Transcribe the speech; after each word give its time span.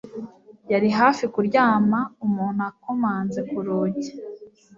Yari 0.71 0.89
hafi 0.99 1.23
kuryama 1.33 1.99
umuntu 2.25 2.61
akomanze 2.71 3.39
ku 3.49 3.57
rugi 3.65 4.11